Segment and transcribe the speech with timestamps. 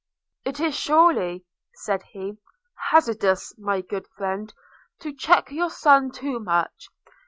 [0.45, 1.45] 'It is surely,'
[1.75, 2.39] said he,
[2.89, 4.51] 'hazardous, my good friend,
[4.99, 6.87] to check your son too much.